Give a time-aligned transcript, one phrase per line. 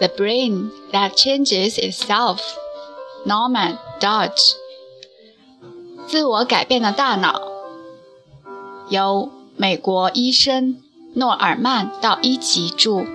[0.00, 2.40] The Brain That Changes Itself,
[3.24, 4.56] Norman Dodge。
[6.08, 7.40] 自我改变的大脑，
[8.88, 10.82] 由美国医生
[11.14, 13.06] 诺尔曼·道伊奇著。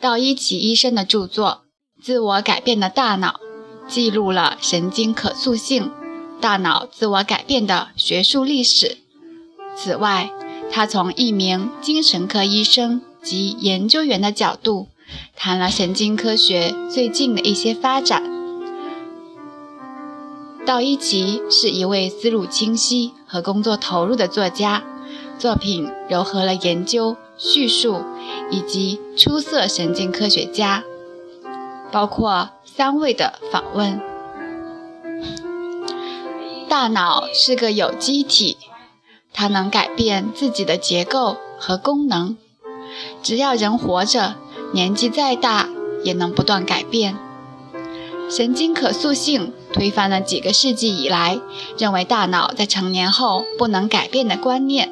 [0.00, 1.62] 道伊奇医生的著作
[2.04, 3.40] 《自我改变的大脑》
[3.88, 5.92] 记录了神经可塑性、
[6.40, 8.98] 大脑自我改变的学术历史。
[9.76, 10.30] 此外，
[10.72, 14.88] 他从一名精神科医生及研究员的角度。
[15.34, 18.22] 谈了神经科学最近的一些发展。
[20.64, 24.82] 道一奇是一位思路清晰和工作投入的作家，
[25.38, 28.02] 作品糅合了研究、叙述
[28.50, 30.82] 以及出色神经科学家，
[31.92, 34.00] 包括三位的访问。
[36.68, 38.56] 大脑是个有机体，
[39.32, 42.36] 它能改变自己的结构和功能，
[43.22, 44.34] 只要人活着。
[44.72, 45.68] 年纪再大
[46.02, 47.16] 也能不断改变。
[48.28, 51.38] 神经可塑性推翻了几个世纪以来
[51.78, 54.90] 认为大脑在成年后不能改变的观念。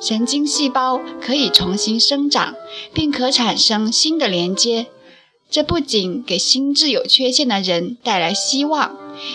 [0.00, 2.54] 神经细胞可以重新生长，
[2.92, 4.86] 并可产生新的连接。
[5.50, 8.94] 这不仅给心智有缺陷的人带来希望，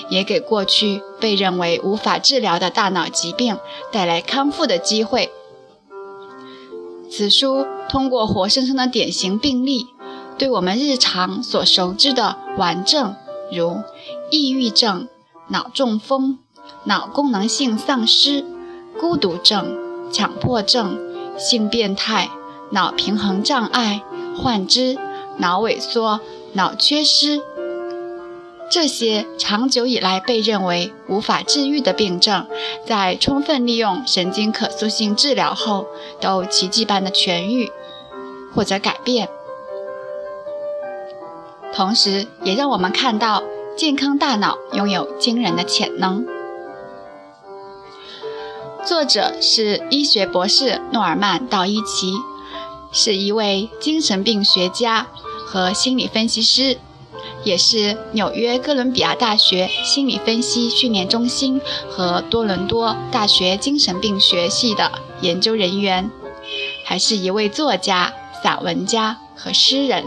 [0.10, 3.58] 也给过去被认为无法治疗的大脑疾病
[3.92, 5.32] 带来康复的机会。
[7.16, 9.86] 此书通过活生生的典型病例，
[10.40, 13.16] 对我们日常所熟知的顽症，
[13.52, 13.84] 如
[14.32, 15.08] 抑郁症、
[15.50, 16.40] 脑中风、
[16.86, 18.44] 脑功能性丧失、
[19.00, 19.78] 孤独症、
[20.12, 21.00] 强迫症、
[21.38, 22.32] 性变态、
[22.72, 24.02] 脑平衡障碍、
[24.36, 24.98] 幻肢、
[25.38, 26.20] 脑萎缩、
[26.54, 27.44] 脑缺失。
[28.72, 32.48] 这些长久以来被认为无法治愈的病症，
[32.88, 35.86] 在充分利用神经可塑性治疗后，
[36.20, 37.72] 都奇迹般的痊愈
[38.56, 39.30] 或者改变。
[41.74, 43.44] 同时，也让我们看到
[43.78, 46.26] 健康大脑拥有惊人的潜能。
[48.86, 52.14] 作者是医学博士诺尔曼·道伊奇，
[52.92, 55.08] 是一位精神病学家
[55.46, 56.80] 和心理分析师。
[57.44, 61.60] 也是纽约哥伦比亚大学心理分析训练中心
[61.90, 64.92] 和多伦多大学精神病学系的
[65.22, 66.10] 研究人员，
[66.86, 70.06] 还是一位作家、散文家和诗人。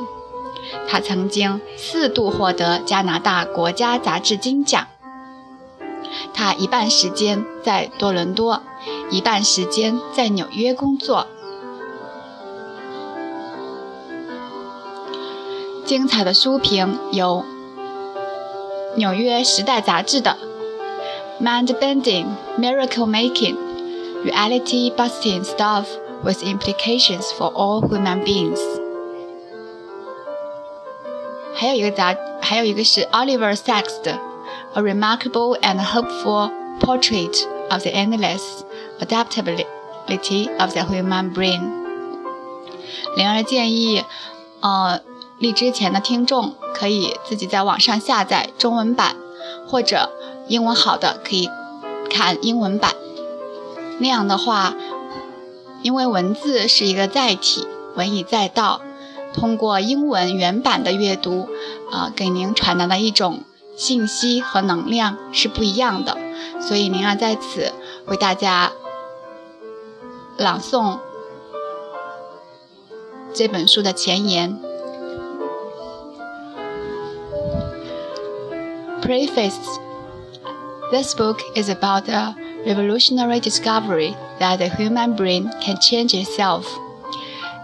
[0.88, 4.86] 他曾经四度获得加拿大国家杂志金奖。
[6.32, 8.62] 他一半时间在多伦多，
[9.10, 11.26] 一半时间在纽约工作。
[15.85, 17.43] 精彩的书评有《
[18.97, 20.37] 纽约时代》杂志的《
[21.43, 22.27] Mind Bending
[22.57, 23.57] Miracle Making
[24.23, 25.85] Reality Busting Stuff
[26.23, 28.59] with Implications for All Human Beings》，
[31.55, 34.13] 还有一个杂，还有一个是 Oliver Sacks 的《
[34.75, 38.63] A Remarkable and Hopeful Portrait of the Endless
[38.99, 41.61] Adaptability of the Human Brain》。
[43.17, 44.03] 灵儿建议，
[44.61, 45.01] 呃。
[45.38, 49.16] 荔枝前的听众可以自己在网上下载中文版，
[49.68, 50.10] 或者
[50.48, 51.50] 英文好的可以
[52.08, 52.94] 看英文版。
[53.98, 54.74] 那样的话，
[55.82, 58.80] 因为文字是一个载体，文以载道，
[59.34, 61.48] 通过英文原版的阅读，
[61.90, 63.42] 啊，给您传达的一种
[63.76, 66.16] 信息和能量是不一样的。
[66.60, 67.72] 所以，灵儿在此
[68.06, 68.72] 为大家
[70.38, 70.98] 朗诵
[73.34, 74.58] 这本书的前言。
[79.06, 79.78] Preface
[80.90, 82.34] This book is about a
[82.66, 86.66] revolutionary discovery that the human brain can change itself,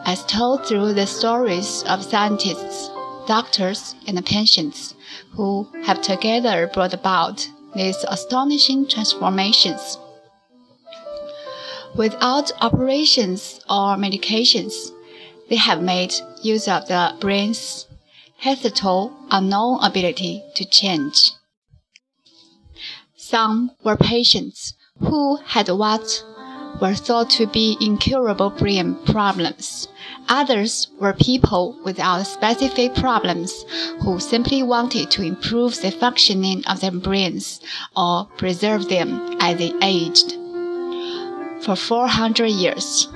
[0.04, 2.90] as told through the stories of scientists,
[3.26, 4.94] doctors, and patients
[5.32, 9.98] who have together brought about these astonishing transformations.
[11.96, 14.92] Without operations or medications,
[15.48, 17.88] they have made use of the brain's
[18.42, 21.30] hitherto unknown ability to change.
[23.14, 26.24] Some were patients who had what
[26.80, 29.86] were thought to be incurable brain problems.
[30.28, 33.64] Others were people without specific problems
[34.02, 37.60] who simply wanted to improve the functioning of their brains
[37.96, 40.32] or preserve them as they aged.
[41.64, 43.06] For 400 years,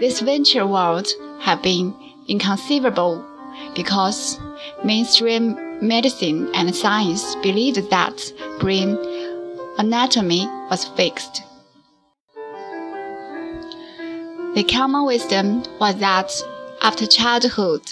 [0.00, 1.08] this venture world
[1.38, 1.94] had been
[2.26, 3.24] inconceivable
[3.76, 4.40] because
[4.84, 8.98] mainstream medicine and science believed that brain
[9.78, 11.42] anatomy was fixed.
[14.54, 16.30] The common wisdom was that
[16.82, 17.82] after childhood,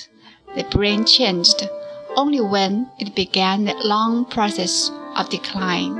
[0.54, 1.68] the brain changed
[2.16, 5.94] only when it began the long process of decline.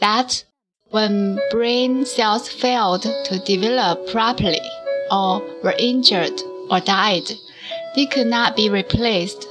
[0.00, 0.44] That
[0.90, 4.60] when brain cells failed to develop properly,
[5.10, 6.40] or were injured
[6.70, 7.30] or died,
[7.94, 9.46] they could not be replaced,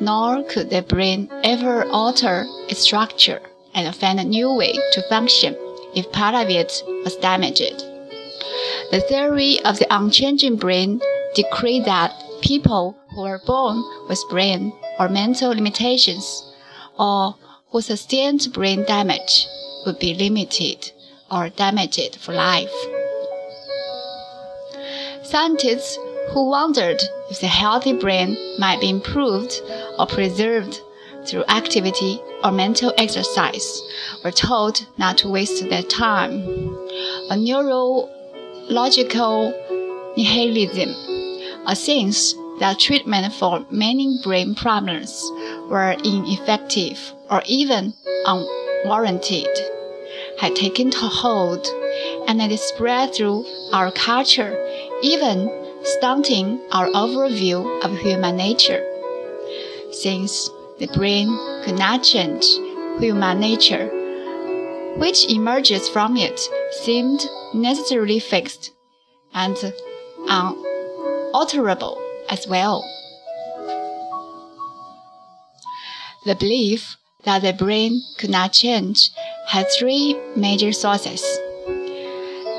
[0.00, 3.40] nor could the brain ever alter its structure
[3.74, 5.56] and find a new way to function
[5.94, 7.84] if part of it was damaged.
[8.90, 11.00] The theory of the unchanging brain
[11.34, 12.12] decreed that
[12.42, 16.52] people who were born with brain or mental limitations
[16.98, 17.36] or
[17.70, 19.46] who sustained brain damage
[19.86, 20.92] would be limited
[21.30, 22.72] or damaged for life.
[25.22, 25.98] Scientists
[26.30, 29.60] who wondered if the healthy brain might be improved
[29.98, 30.80] or preserved
[31.26, 33.82] through activity or mental exercise
[34.24, 36.42] were told not to waste their time.
[37.30, 39.52] A neurological
[40.16, 40.88] nihilism,
[41.66, 45.30] a sense that treatment for many brain problems
[45.68, 47.94] were ineffective or even
[48.26, 49.48] unwarranted,
[50.38, 51.66] had taken hold
[52.28, 54.56] and had spread through our culture,
[55.02, 55.48] even
[55.84, 58.84] stunting our overview of human nature.
[59.90, 60.48] Since
[60.78, 61.28] the brain
[61.64, 62.44] could not change
[62.98, 63.88] human nature,
[64.96, 66.40] which emerges from it
[66.82, 68.72] seemed necessarily fixed
[69.34, 69.56] and
[70.28, 72.84] unalterable as well.
[76.24, 79.10] The belief that the brain could not change
[79.48, 81.22] had three major sources.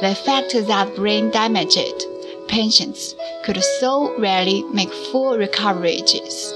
[0.02, 2.06] The fact that brain damaged
[2.48, 6.54] patients could so rarely make full recoveries,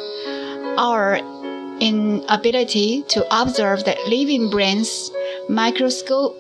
[0.77, 1.17] our
[1.79, 5.11] inability to observe the living brain's
[5.49, 6.35] microscopic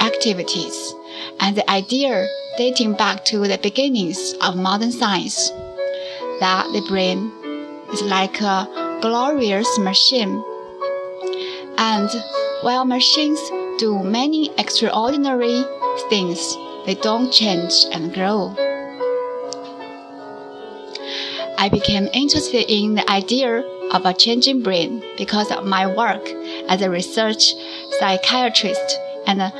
[0.00, 0.94] activities,
[1.40, 2.26] and the idea
[2.56, 5.50] dating back to the beginnings of modern science
[6.40, 7.32] that the brain
[7.92, 8.66] is like a
[9.00, 10.42] glorious machine.
[11.78, 12.10] And
[12.62, 13.40] while machines
[13.78, 15.64] do many extraordinary
[16.10, 16.56] things,
[16.88, 18.54] they don't change and grow.
[21.58, 23.60] I became interested in the idea
[23.92, 26.26] of a changing brain because of my work
[26.70, 27.52] as a research
[27.98, 29.52] psychiatrist and a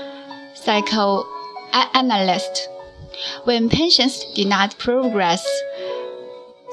[0.55, 2.67] psychoanalyst.
[3.45, 5.47] When patients did not progress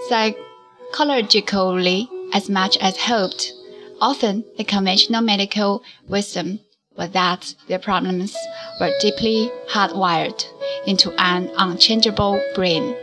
[0.08, 3.52] psychologically as much as hoped,
[4.00, 6.62] often the conventional medical wisdom
[6.98, 8.36] was that their problems
[8.80, 10.46] were deeply hardwired
[10.86, 12.96] into an unchangeable brain.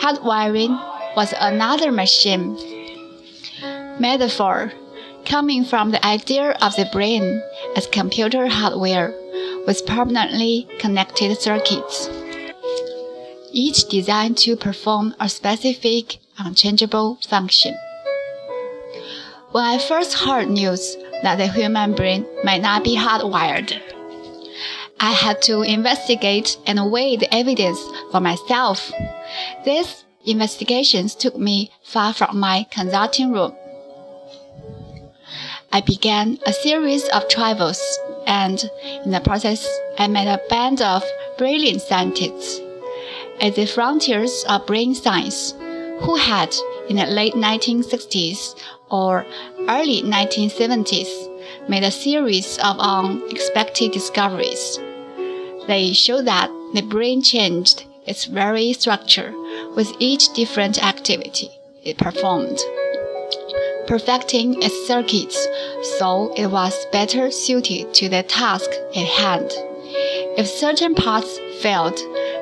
[0.00, 0.76] Hardwiring
[1.16, 2.56] was another machine
[4.00, 4.72] metaphor
[5.24, 7.42] coming from the idea of the brain
[7.76, 9.12] as computer hardware
[9.66, 12.08] with permanently connected circuits,
[13.52, 17.76] each designed to perform a specific, unchangeable function.
[19.50, 23.80] When I first heard news that the human brain might not be hardwired,
[25.00, 27.78] I had to investigate and weigh the evidence
[28.10, 28.90] for myself.
[29.64, 33.54] These investigations took me far from my consulting room.
[35.72, 37.80] I began a series of travels
[38.26, 38.70] and
[39.04, 39.66] in the process,
[39.98, 41.02] I met a band of
[41.38, 42.60] brilliant scientists
[43.40, 45.54] at the frontiers of brain science
[46.00, 46.54] who had,
[46.88, 48.54] in the late 1960s
[48.90, 49.24] or
[49.68, 54.78] early 1970s, made a series of unexpected discoveries.
[55.66, 59.32] They showed that the brain changed its very structure
[59.76, 61.50] with each different activity
[61.84, 62.58] it performed
[63.88, 65.48] perfecting its circuits
[65.98, 69.50] so it was better suited to the task at hand.
[70.36, 71.98] If certain parts failed,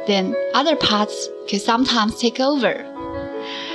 [0.08, 2.74] then other parts could sometimes take over.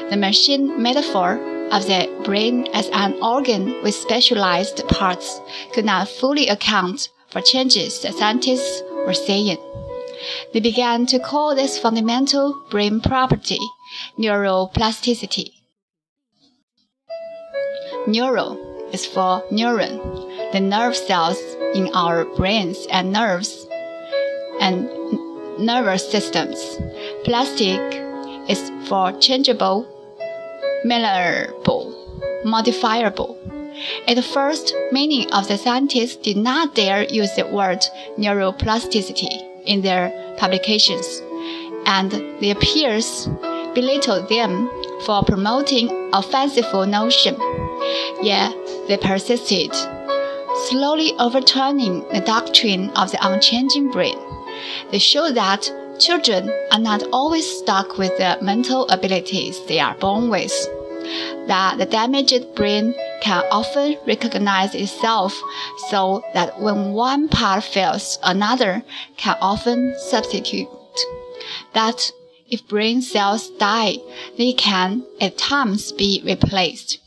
[0.09, 1.39] The machine metaphor
[1.71, 5.39] of the brain as an organ with specialized parts
[5.73, 9.57] could not fully account for changes that scientists were seeing.
[10.53, 13.59] They began to call this fundamental brain property
[14.19, 15.51] neuroplasticity.
[18.07, 18.57] Neuro
[18.91, 21.39] is for neuron, the nerve cells
[21.73, 23.67] in our brains and nerves
[24.59, 24.89] and
[25.59, 26.79] nervous systems.
[27.23, 27.79] Plastic
[28.49, 29.87] is for changeable,
[30.83, 31.93] malleable,
[32.45, 33.37] modifiable.
[34.07, 37.85] At first, many of the scientists did not dare use the word
[38.17, 41.21] neuroplasticity in their publications,
[41.85, 42.11] and
[42.41, 43.27] their peers
[43.73, 44.69] belittled them
[45.05, 47.35] for promoting a fanciful notion.
[48.21, 48.53] Yet
[48.87, 49.73] they persisted,
[50.69, 54.17] slowly overturning the doctrine of the unchanging brain.
[54.91, 60.29] They showed that children are not always stuck with the mental abilities they are born
[60.29, 60.51] with.
[61.47, 65.39] That the damaged brain can often recognize itself
[65.89, 68.83] so that when one part fails, another
[69.17, 70.67] can often substitute.
[71.73, 72.11] That
[72.49, 73.97] if brain cells die,
[74.37, 76.97] they can at times be replaced.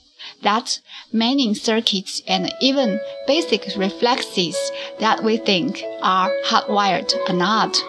[0.42, 0.80] That
[1.12, 4.56] many circuits and even basic reflexes
[5.00, 7.82] that we think are hardwired are not.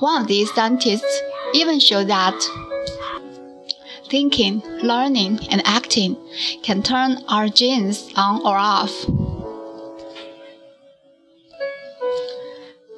[0.00, 1.22] One of these scientists
[1.54, 2.34] even showed that
[4.08, 6.16] thinking, learning, and acting
[6.62, 8.92] can turn our genes on or off.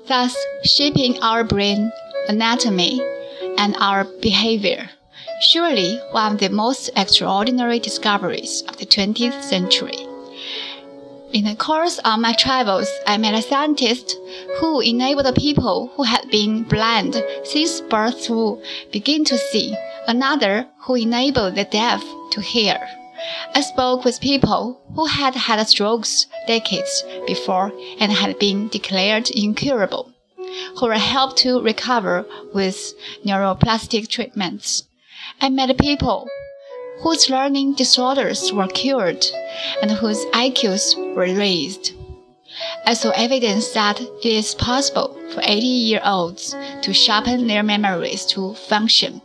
[0.07, 1.91] Thus, shaping our brain
[2.29, 3.01] anatomy
[3.59, 4.91] and our behavior.
[5.41, 10.06] Surely one of the most extraordinary discoveries of the 20th century.
[11.37, 14.17] In the course of my travels, I met a scientist
[14.59, 19.77] who enabled people who had been blind since birth to begin to see,
[20.09, 22.81] another who enabled the deaf to hear.
[23.55, 30.15] I spoke with people who had had strokes decades before and had been declared incurable,
[30.79, 32.25] who were helped to recover
[32.55, 32.95] with
[33.27, 34.85] neuroplastic treatments.
[35.43, 36.31] I met people
[37.01, 39.25] whose learning disorders were cured
[39.83, 41.93] and whose IQs were raised.
[42.87, 48.25] I saw evidence that it is possible for 80 year olds to sharpen their memories
[48.27, 49.21] to function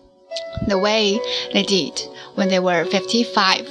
[0.68, 1.20] the way
[1.54, 2.01] they did
[2.36, 3.68] when they were 55.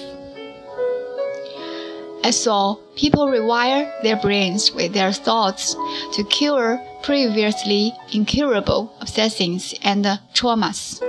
[2.23, 5.75] I saw people rewire their brains with their thoughts
[6.13, 10.05] to cure previously incurable obsessions and
[10.35, 11.01] traumas.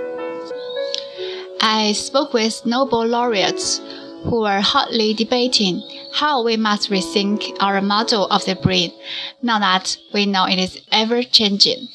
[1.64, 3.80] I spoke with Nobel laureates
[4.24, 8.92] who were hotly debating how we must rethink our model of the brain
[9.44, 11.88] now that we know it is ever changing.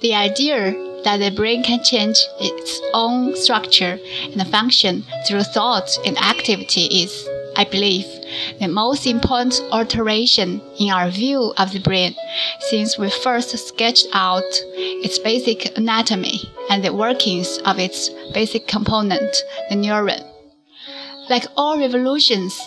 [0.00, 0.72] The idea
[1.04, 7.28] that the brain can change its own structure and function through thought and activity is,
[7.56, 8.06] I believe,
[8.60, 12.14] the most important alteration in our view of the brain
[12.60, 14.42] since we first sketched out
[14.76, 16.40] its basic anatomy
[16.70, 19.36] and the workings of its basic component,
[19.68, 20.24] the neuron.
[21.28, 22.60] Like all revolutions,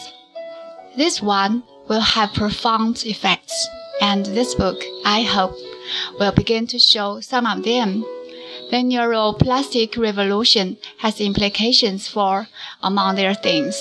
[0.95, 3.67] this one will have profound effects,
[4.01, 5.55] and this book, I hope,
[6.19, 8.03] will begin to show some of them.
[8.71, 12.47] The neuroplastic revolution has implications for,
[12.81, 13.77] among their things,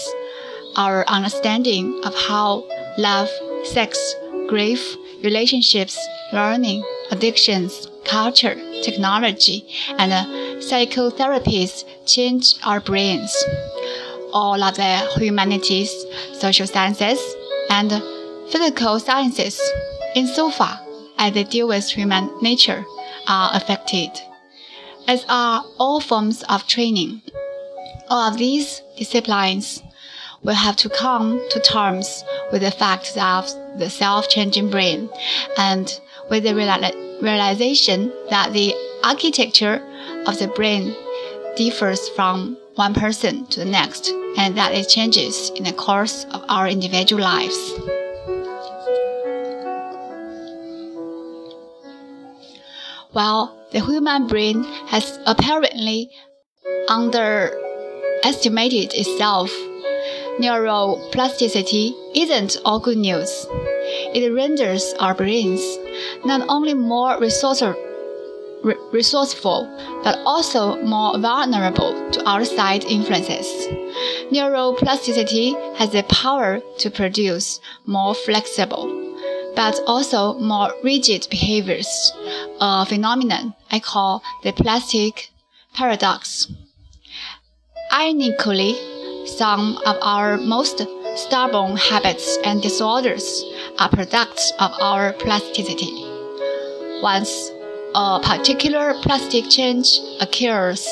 [0.77, 2.65] our understanding of how
[2.99, 3.29] love,
[3.65, 4.15] sex,
[4.49, 5.99] grief, relationships,
[6.33, 9.67] learning, addictions, culture, technology,
[9.99, 10.25] and uh,
[10.59, 13.35] psychotherapies change our brains.
[14.33, 15.91] All of the humanities,
[16.35, 17.19] social sciences,
[17.71, 17.91] and
[18.51, 19.61] physical sciences,
[20.15, 20.79] insofar
[21.19, 22.85] as they deal with human nature,
[23.27, 24.11] are affected,
[25.09, 27.23] as are all forms of training.
[28.09, 29.83] All of these disciplines
[30.43, 35.11] will have to come to terms with the fact of the self-changing brain
[35.57, 36.01] and
[36.31, 36.55] with the
[37.21, 39.83] realization that the architecture
[40.27, 40.95] of the brain
[41.57, 46.45] differs from one person to the next and that it changes in the course of
[46.49, 47.73] our individual lives.
[53.13, 56.11] While the human brain has apparently
[56.89, 59.51] underestimated itself
[60.39, 63.47] Neuroplasticity isn't all good news.
[64.15, 65.63] It renders our brains
[66.27, 67.75] not only more resourceful,
[70.05, 73.47] but also more vulnerable to outside influences.
[74.31, 78.87] Neuroplasticity has the power to produce more flexible,
[79.55, 82.13] but also more rigid behaviors,
[82.61, 85.31] a phenomenon I call the plastic
[85.73, 86.53] paradox.
[87.91, 88.77] Ironically,
[89.27, 93.45] some of our most stubborn habits and disorders
[93.79, 95.93] are products of our plasticity.
[97.03, 97.51] Once
[97.95, 100.87] a particular plastic change occurs,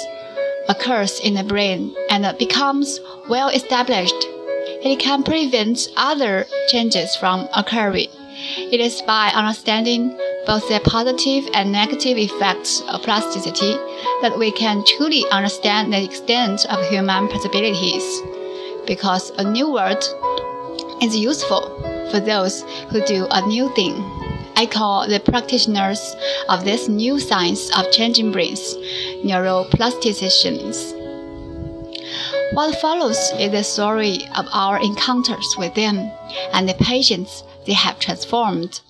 [0.69, 4.27] occurs in the brain and becomes well established,
[4.83, 8.09] it can prevent other changes from occurring.
[8.57, 13.73] It is by understanding both the positive and negative effects of plasticity
[14.23, 18.23] that we can truly understand the extent of human possibilities.
[18.87, 20.05] Because a new word
[21.03, 21.63] is useful
[22.11, 23.95] for those who do a new thing.
[24.57, 26.15] I call the practitioners
[26.49, 28.77] of this new science of changing brains
[29.25, 30.93] neuroplasticians.
[32.53, 36.11] What follows is the story of our encounters with them
[36.53, 38.81] and the patients they have transformed.